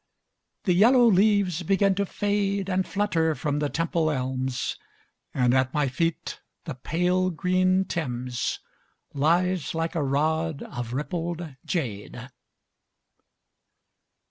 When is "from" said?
3.35-3.59